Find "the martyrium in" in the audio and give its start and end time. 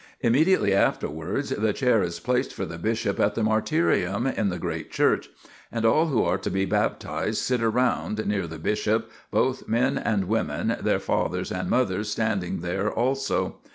3.35-4.49